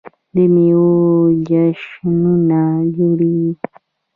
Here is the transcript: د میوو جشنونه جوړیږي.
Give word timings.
د 0.33 0.35
میوو 0.53 0.91
جشنونه 1.49 2.61
جوړیږي. 2.95 3.51